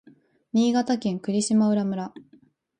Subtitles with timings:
[0.51, 2.11] 新潟県粟島浦村